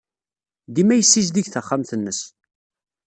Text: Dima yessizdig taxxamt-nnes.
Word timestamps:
Dima 0.75 0.95
yessizdig 0.95 1.47
taxxamt-nnes. 1.49 2.19